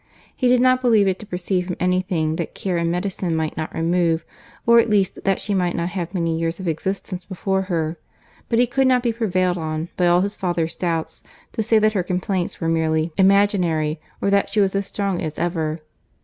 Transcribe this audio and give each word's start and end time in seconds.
He 0.35 0.47
did 0.47 0.61
not 0.61 0.81
believe 0.81 1.07
it 1.07 1.19
to 1.19 1.27
proceed 1.27 1.67
from 1.67 1.75
any 1.79 2.01
thing 2.01 2.37
that 2.37 2.55
care 2.55 2.75
and 2.77 2.89
medicine 2.91 3.35
might 3.35 3.55
not 3.55 3.71
remove, 3.71 4.25
or 4.65 4.79
at 4.79 4.89
least 4.89 5.23
that 5.25 5.39
she 5.39 5.53
might 5.53 5.75
not 5.75 5.89
have 5.89 6.15
many 6.15 6.39
years 6.39 6.59
of 6.59 6.67
existence 6.67 7.23
before 7.23 7.61
her; 7.69 7.97
but 8.49 8.57
he 8.57 8.65
could 8.65 8.87
not 8.87 9.03
be 9.03 9.13
prevailed 9.13 9.59
on, 9.59 9.89
by 9.97 10.07
all 10.07 10.21
his 10.21 10.35
father's 10.35 10.75
doubts, 10.75 11.21
to 11.51 11.61
say 11.61 11.77
that 11.77 11.93
her 11.93 12.01
complaints 12.01 12.59
were 12.59 12.67
merely 12.67 13.11
imaginary, 13.15 13.99
or 14.23 14.31
that 14.31 14.49
she 14.49 14.59
was 14.59 14.75
as 14.75 14.87
strong 14.87 15.21
as 15.21 15.37
ever. 15.37 15.81